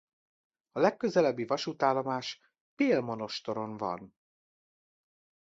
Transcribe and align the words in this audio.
A 0.71 0.79
legközelebbi 0.79 1.45
vasútállomás 1.45 2.41
Pélmonostoron 2.75 3.77
van. 3.77 4.15